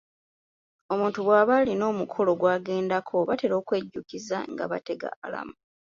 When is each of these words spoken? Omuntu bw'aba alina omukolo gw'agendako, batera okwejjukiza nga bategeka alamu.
Omuntu 0.93 1.19
bw'aba 1.25 1.53
alina 1.61 1.83
omukolo 1.91 2.31
gw'agendako, 2.39 3.15
batera 3.29 3.55
okwejjukiza 3.61 4.37
nga 4.51 4.65
bategeka 4.71 5.09
alamu. 5.25 5.55